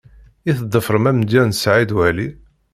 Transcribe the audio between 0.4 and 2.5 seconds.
I tḍefrem amedya n Saɛid Waɛli?